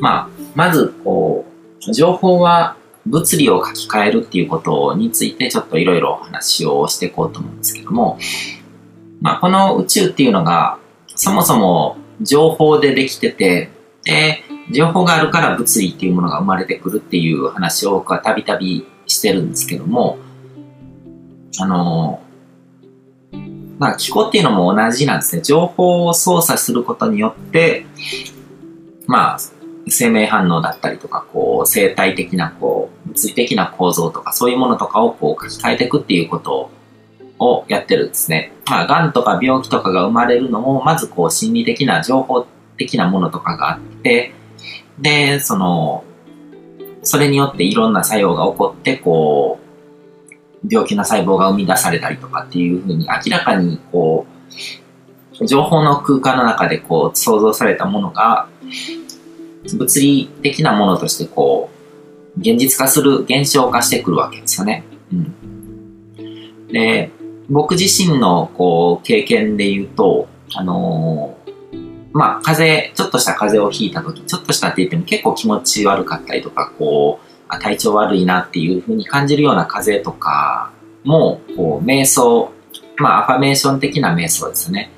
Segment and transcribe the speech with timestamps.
[0.00, 1.46] まあ、まず、こ
[1.86, 2.76] う、情報は
[3.06, 8.18] 物理を書き換えるっていうことについてちょっといろいろお話をしていこうと思うんですけども、
[9.20, 10.78] まあ、この宇宙っていうのが、
[11.14, 13.70] そもそも情報でできてて、
[14.04, 20.18] で、情報があるから物理っていうものが生まれてくるっていう話を僕はたびたびしてるんですけども、
[21.58, 22.22] あの、
[23.78, 25.42] まあ、気候っていうのも同じなんですね。
[25.42, 27.86] 情報を操作することによって、
[29.06, 29.38] まあ、
[29.88, 36.70] 生命反応だったりとか、こう、生態的な、こう、物理的な構造とか、そういうものとかをこう書き換えていくっていうこと
[37.38, 38.52] をやってるんですね。
[38.66, 44.32] まあ、癌とか病気とかが生まれるのも、まずこう、心理的な情報的なものとかがあって、
[44.98, 46.04] で、その、
[47.02, 49.70] それによっていろんな作用が起こって、こう、
[50.68, 58.48] 病気の細胞が生み出されたりとかっていうふうに明らかにこう、情報の空間の中でこう想像されたものが
[59.64, 61.70] 物理的なものとしてこ
[62.36, 64.84] う現実化する現象化してくるわけですよね。
[65.12, 67.10] うん、で
[67.50, 80.72] 僕自身のこう経験で言うと、あのー、まあ、風邪、ちょっとした風邪をひいた時、ちょっとしたって言っても結構気持ち悪かったりとか、こう、あ体調悪いなっていうふうに感じるような風邪とか
[81.04, 82.52] も、こう、瞑想、
[82.98, 84.90] まあ、アファメーション的な瞑想ですね。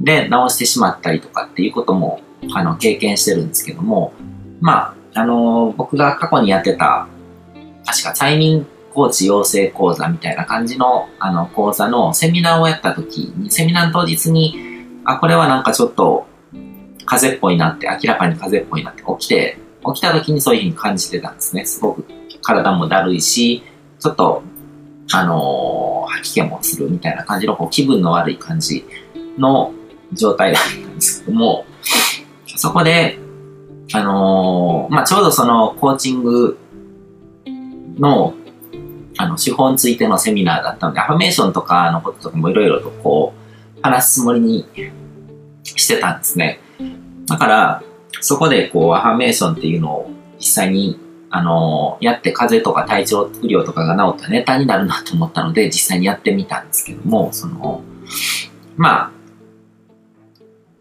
[0.00, 2.20] で、治してしまったりとかっていうことも、
[2.54, 4.12] あの、経験してるんですけども、
[4.60, 7.08] まあ、あの、僕が過去にやってた、
[7.84, 14.56] 確か催眠コーチ養成講座みたいな感じの、あの、講座のセミナーをやった時に、セミナー当日に、
[15.04, 16.26] あ、これはなんかちょっと、
[17.04, 21.64] 風邪っぽいなって、明らかに風邪っぽいなって起きて、起きた時にそういうふうに感じてたんですね。
[21.64, 22.04] すごく
[22.42, 23.62] 体もだるいし、
[24.00, 24.42] ちょっと、
[25.12, 28.84] あのー、吐き気もするみたいな感じのこう気分の悪い感じ
[29.38, 29.72] の
[30.12, 31.64] 状態だったんですけども、
[32.56, 33.18] そこで、
[33.92, 36.58] あのー、まあ、ちょうどそのコーチング
[37.98, 38.34] の、
[39.18, 43.34] あの、手法についてのセミナーだったので、アファメーションとかのこととかもいろいろとこ
[43.78, 44.66] う、話すつもりに
[45.62, 46.60] してたんですね。
[47.26, 47.82] だから、
[48.20, 50.98] そこでこう、アファメーションっていうのを実際に、
[51.30, 57.82] あのー、やって風邪とか体調不良とかが治ったネタになるなと思ったので、実際にやってみたんですけども、その、
[58.76, 59.15] まあ、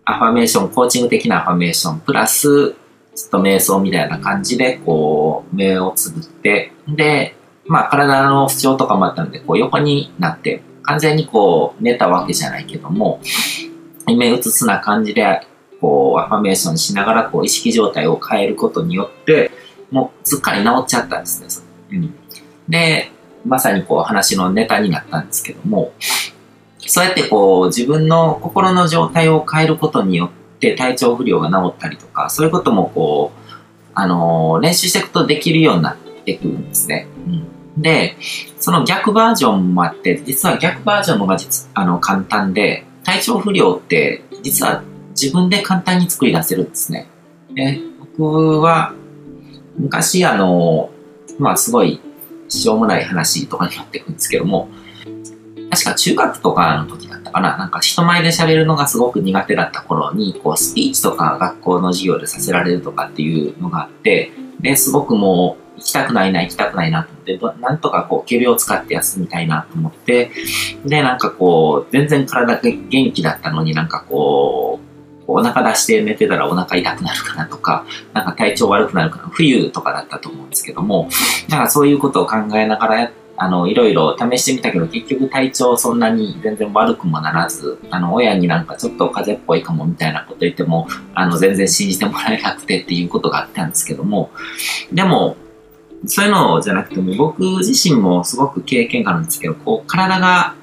[0.05, 2.75] アファメーション、コーチング的なアファメーション、プラス、
[3.15, 7.35] ちょっと瞑想みたいな感じで、こう、目をつぶって、で、
[7.65, 13.19] まあ、体の不調とかもあったので、こう、横になって、完全にこう、寝たわけじゃないけども、
[14.05, 15.41] 目うつすな感じで、
[15.81, 19.51] こう、アファメーションしながら、こう、意識状態を変えることによって、
[19.89, 21.97] もう、すっかり治っちゃったんですね。
[21.97, 22.13] うん。
[22.69, 23.11] で、
[23.43, 25.93] まさにこう、話のネタになったんですけども、
[26.87, 33.55] そうやってこう、自分の心の状態を変えることによって体調不良が治ったりとか、そういうこともこう、
[33.93, 37.07] あのー、練習していくとできるようになってくるんですね。
[37.27, 37.81] うん。
[37.81, 38.17] で、
[38.59, 47.07] その逆バージョンもあって、実は逆バージョンのが実、あの、簡単で、体調不良って、実は自分で簡単に作り出せるんですね。
[47.53, 48.93] で僕は
[49.77, 50.89] 昔あの、
[51.39, 52.01] まあすごい
[52.49, 54.69] しょうもない話とかになってくるんですけども、
[55.75, 64.31] 確か中学とかの時だったかな、なんか人前で喋るのがすごく苦手だった頃に、こうスピーチとか学校の授業でさせられるとかっていうのがあって、
[64.61, 70.31] で、すごくもう行きたくないな、行きたくないなと思って、なんとかこう、毛を使って休みたいなと思って、
[70.85, 74.85] で、なんかこう、全然体が元気だったのになんかこう、
[75.27, 81.09] お腹出して寝てたらお腹痛くなるかなとか、なんか体調悪くなるかな、冬とかだったと思うんですけども、
[81.49, 94.31] なんかそういうことを考えながらやってあの、いろいろ試してみたけど、結局体調そんなに全然悪くもならず、あの、親になんかちょっと風邪っぽいかもみたいなこと言っても、あの、全然信じてもらえなくてっていうことがあったんですけども、
[94.91, 95.37] でも、
[96.07, 100.55] そういうのじゃなくても、僕自身もすごく経験があるんですけど、こう、体が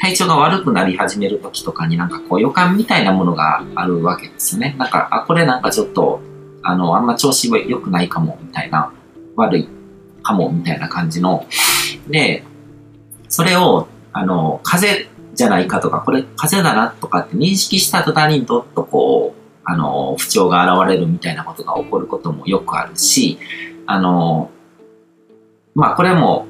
[0.00, 4.76] 体調が悪くなり始める時とかになんかこう予感みたいなものがあるわけですね。
[4.78, 6.20] なんか、あ、これなんかちょっと、
[6.62, 8.92] あの、あんま調子良くないかも、みたいな、
[9.34, 9.68] 悪い
[10.22, 11.46] かも、みたいな感じの。
[12.08, 12.44] で、
[13.28, 23.38] それを、あの、風邪じゃないかとか、これ風邪だなとかって認識した途端にどっとこう、あの、不調が現れるみたいなことが起こることもよくあるし、
[23.86, 24.50] あの、
[25.74, 26.46] まあこれも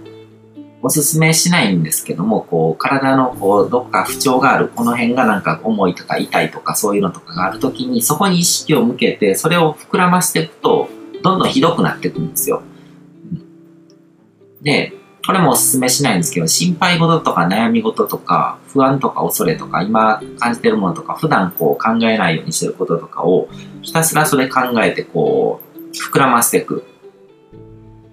[0.83, 10.89] おすすめしないんですけども、こう、体のこう、どっか不調がある、この辺がなんか重いとか痛いとかそういうのとかがあるときに、そこに意識を向けて、それを膨らませていくと、
[11.23, 12.63] どんどんひどくなっていくんですよ。
[14.63, 14.95] で、
[15.29, 23.47] これもおすすめしないんですけど、心配事とか悩み事とか、不安とか恐れとか、今感じてるものとか、普段こう考えないようにしてることとかを、
[23.83, 26.83] ひたすらそれ考えてこう、膨らませていく。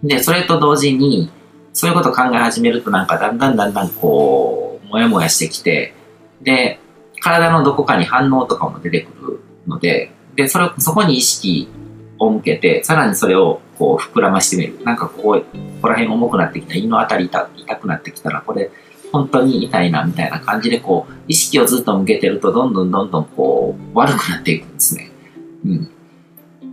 [0.04, 1.32] で、それと同時に、
[1.72, 5.94] そういうことを考え始めるとなんかだんだんだんだんこう、もやもやしてきて、
[6.42, 6.82] で、
[7.22, 11.70] 体のどこかに反応とかも出てくるので、で、それ、そこに意識
[12.20, 14.80] を向けて、さらにそれをこう膨らましてみる。
[14.84, 15.46] なんかここ、こ
[15.82, 18.72] こら辺重くなってきた、胃のあたり痛痛くなってきたら、これ、
[19.12, 25.12] 本当に痛いな、みたいな感じで、こう、意識をずっと向けてると、どんどんどんどんこう、悪くなっていくんですね。
[25.66, 25.84] うん。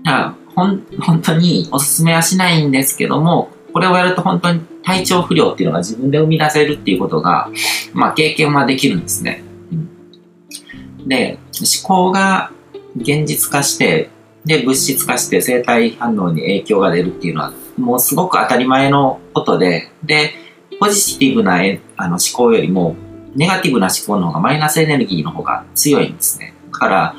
[0.05, 7.49] だからほん、本当におすすめはしないんですけども、これをやると本当に体調不良っていうのが自分で生み出せるっていうことが、
[7.95, 9.43] まあ経験はできるんですね。
[9.71, 12.51] うん、で、思考が
[12.97, 14.11] 現実化して、
[14.45, 20.33] で、物質化して生体反応に影響が出るっていうのは、もうすごく当たり前のことで、で、
[20.81, 21.61] ポジティブな
[21.97, 22.97] あの思考よりも、
[23.35, 26.55] ネガティブな思考の方がマイナスエネルギーの方が強いんですね。
[26.73, 27.15] だから、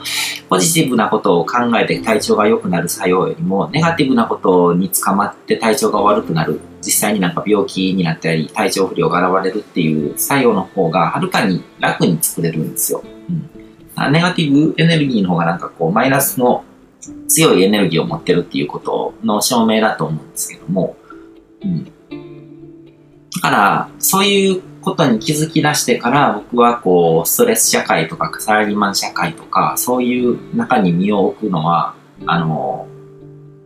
[0.49, 13.01] ポジティブなことを考えて体調が良くなる作用よりも、ネガティブなことに捕まって体調が悪くなる、実際になんか病気になったり、体調不良が現れるっていう作用の方がはるかに楽に作れるんですよ。
[13.29, 16.65] うん、ネガティブエネルギーの方がなんかこう、マイナスの
[17.27, 20.95] 強いエネルギーを持ってるっていうことの証明だと思うんですけども、
[21.63, 21.85] うん。
[21.85, 21.91] だ
[23.41, 31.95] から、そういうことに気づき出してから、僕はこう、ストレス社会とか、サラリーマン社会とか、そういう中に身を置くのは、
[32.25, 32.87] あの、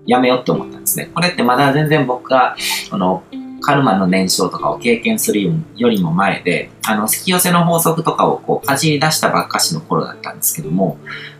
[0.06, 1.12] やめようって思ったんですね。
[1.13, 2.56] これってまだ全然僕が、
[2.90, 3.24] この、
[3.60, 5.42] カルマの燃焼とかを経験する
[5.75, 10.98] よりも前で、あの、引き寄せの法則とかをこう、かじり出したばっかしの頃だったんですけども、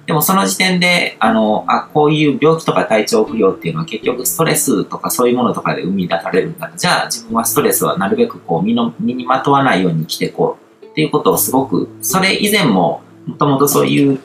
[0.08, 6.72] でもその時点で、あの、あ、こういう病気とか体調不良っていうのは結局ストレスとかそういうものとかで生み出されるんだ。
[6.78, 14.22] じゃあ自分はストレスはなるべくこう身の、身にまとわないように生きていこうっていうことをすごく、それ以前ももともとそういう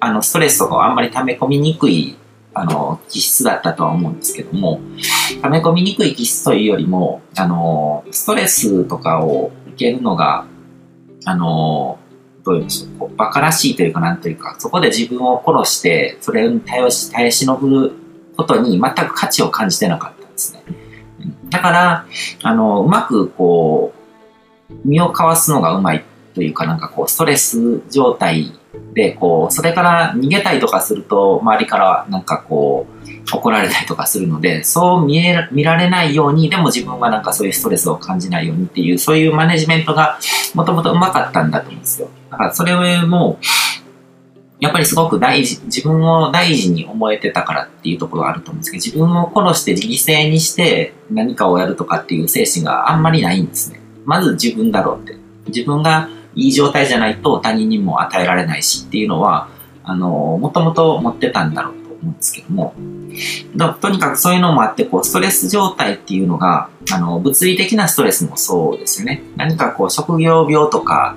[0.00, 2.16] あのストレスとかをあんまり溜め込みにくい
[2.54, 4.80] あの気質だったとは思うんですけども、
[5.42, 10.46] 溜め込みにくい気質というよりも、あの、ストレスとかを受けるのが、
[11.26, 11.98] あの、
[12.50, 17.92] どういうんでしょう、馬鹿らしいというか、なんというか、そこで自分を殺して、それに耐えし、耐え忍ぶ
[18.36, 20.64] ことに全く価値を感じてなかったんですね。
[21.50, 22.06] だから、
[22.42, 23.92] あの、うまくこ
[24.68, 26.04] う、身をかわすのがうまい
[26.34, 28.52] というか、なんかこう、ストレス状態
[28.94, 33.00] で、こう、それから逃げたりとかすると、周りからなんかこう、
[33.32, 40.18] 怒られたりとかするので、そう見え、見られないように、でも自分はなんかそういうストレスを感じないようにっていう、そういうマネジメントが
[40.54, 42.08] もともとうまかったんだと思うんですよ。
[42.30, 42.74] だからそれ
[43.06, 43.38] も、
[44.60, 53.80] やっぱりすごく大事、自分を大事に思えてたからっていうところがあると思うんですけど、自分を殺して犠牲にして何かをやるとかっていう精神があんまりないんですね。
[54.04, 55.16] まず自分だろうって。
[55.46, 59.48] 自分がいい状態じゃないと他人にも与えられないしっていうのは、
[59.82, 62.74] あの、もともと持ってたんだろう思うんですけども、
[63.80, 69.22] とにかくそういうのもあって、こう、ストレス状態っていうのが、あの、物理的なストレスもそうですよね。
[69.36, 71.16] 何かこう、職業病とか、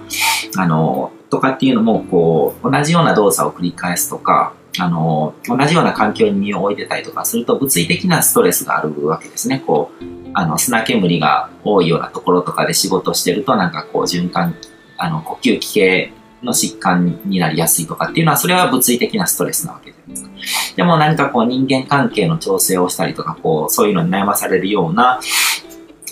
[0.58, 9.64] あの、とかっていうのも、こう、同じような動作を繰り返すとか、あの、同じような環境に身を置いてたりとかすると、物理的なストレスがあるわけですね。
[9.66, 10.04] こう、
[10.34, 14.56] あの、砂煙が多いようなところとかで仕事してると、なんかこう、循環
[14.98, 20.76] あの、呼吸器系の疾患になりやすいとかっていうのは、それは物理的なストレスなわけじゃないですか。
[20.76, 25.20] でも何かこう人間関係の調整をしたりとか、こう、そういうのに悩まされるような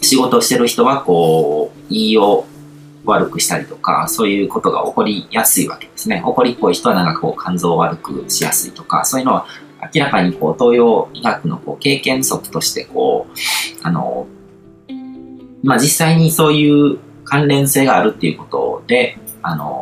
[0.01, 2.45] 仕事をしてる人は、こう、言いを
[3.05, 6.23] 悪くしたりとか、そういうことが起こりやすいわけですね。
[6.25, 9.45] 起こりっぽい人はなんかこう、肝臓を悪くしやすいとか、そういうのは
[9.93, 13.33] 明らかにこう、東洋医学のこう経験則として、こう、
[13.83, 14.27] あの、
[15.63, 19.80] まあ、実際にそういう関連性があるっていうことで、あの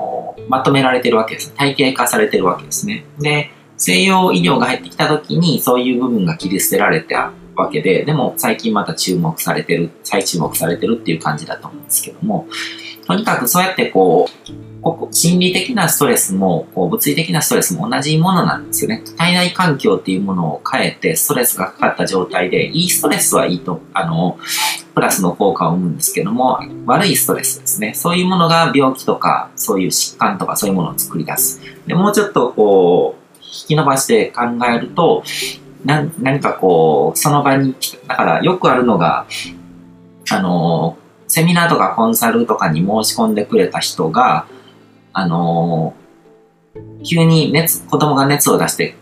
[0.50, 1.53] まとめられてるわけです。
[1.53, 3.06] 体系化されてるわけですね。
[3.20, 12.48] で、西洋医療が入ってきた時にそういう部分が切り捨てられたわけで、でも最近また注目されてる、再注目されてるっていう感じだと思うんですけども、
[13.06, 19.03] とにかくそうやってこう、ここ心理的なストレスも、こう物理的なストレスも同じものなんですよね。
[19.18, 24.38] 体内環境っていうものを変えて、ストレスがかかった状態で、いいストレスはいいと、あの、
[25.00, 27.94] プラスの効果を生むんですけども、悪いストレスですね。
[27.94, 31.62] そういうものが病気とか、そういう疾患とかそういうものを作り出す。
[31.88, 35.24] で、もうちょっとこう、引き伸ばして考えると、
[35.86, 37.77] な何かこう、その場に、
[38.08, 39.25] だからよくあるのが、
[40.32, 40.98] あの、
[41.29, 44.48] セミナーとかコンサルとかに申し込んでくれた人が、
[45.13, 45.94] あの
[47.10, 48.96] 急に熱、子供が熱を出して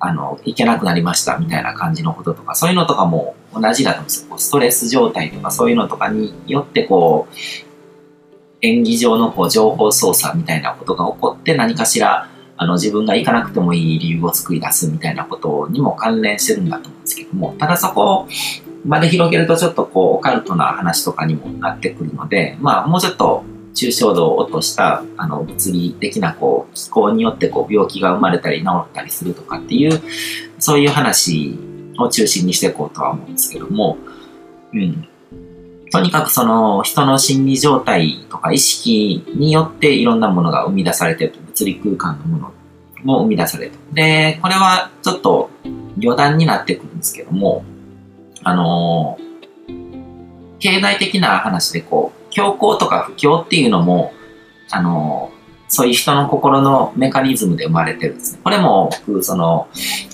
[0.00, 4.38] あの、行けなくなりましたみたいな感じのこととか、そういうのとかも同じだと思うんですよ。
[4.38, 7.34] ストレス状態とかそういうのとかによってこう、
[8.60, 12.28] 演技上のこう情報操作みたいなことが起こって何かしら、
[12.60, 18.26] あの自分が行かなくてもいい理由を作り出すみたいなことにも関連してるんだと思うんですけども、ただそこ
[18.84, 30.00] まで広げるとちょっとこうオカルトな話とかにもなってくるので、まあもうちょっと抽象度を落としたあの物理的なこう気候によってこう病気が生まれたり治ったりするとかっていう
[30.58, 31.58] そういう話
[31.98, 33.98] を中心にしていこうとは思うんですけども、
[34.72, 35.08] うん。
[35.90, 42.52] とにかくその人の心理状態とか意識によっていろんなものが生み出されてると、物理空間のもの
[43.04, 43.72] も生み出される。
[43.92, 45.50] で、これはちょっと
[46.00, 47.64] 余談になってくるんですけども、
[48.44, 49.18] あの
[50.60, 54.12] 経済的な話でこう、強行とか不況っていうのも、
[54.70, 55.30] あの、
[55.68, 58.40] そういう人の心のメカニズムで生まれてるんですね。
[58.42, 59.68] これも、その、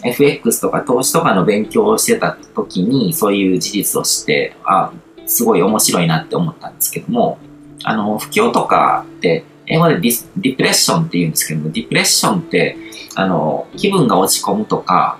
[0.05, 4.93] FX とか投資とかの勉強をしてた時に、そういう事実を知って、あ、
[5.27, 7.39] すごい面白いなって思ったんですけども、
[7.85, 12.77] あの、不況とかって、英語でディディプレッションって言うんですけども、ディプレッションって、
[13.15, 15.19] あの、気分が落ち込むとか、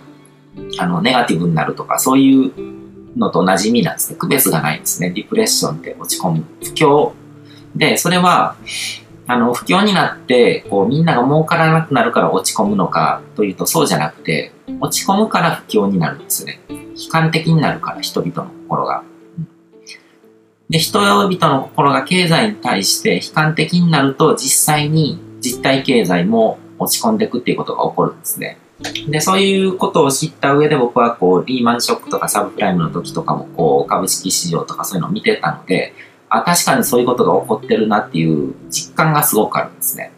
[0.79, 2.53] あの、ネガティブになるとか、そういう
[3.17, 4.19] のと馴染みなんですね。
[4.19, 5.11] 区別がないんですね。
[5.11, 6.45] ディプレッションって落ち込む。
[6.63, 7.13] 不況。
[7.77, 8.57] で、それは、
[9.27, 16.61] あの、不況になって、こう、みんなが儲からなくなるから落ち込むのかというと、そうじゃなくて、落ち込むから不況になるんですよね。
[16.69, 19.03] 悲観的になるから、人々の心が。
[20.69, 28.59] で、人々の心が経済に対して悲観的になると、実際に実体経済も落ち込んでいくっていうことが起こるんですね。
[29.09, 35.95] で、そういうことを知った上で僕はこう、リーマンショックとかサブプライムの時とかもこう、株式市場とかそういうのを見てたので、
[36.29, 40.11] あ、確かにそういうことが起こってるなっていう実感がすごくあるんですね。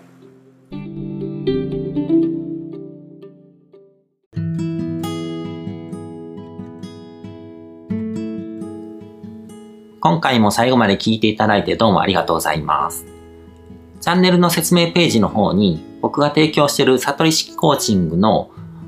[10.01, 13.05] 今回も最後まで聞いていただいてどうもありがとうございます。
[14.01, 18.51] チャンネルの説明ページの方に僕が提供している悟り式コーチングの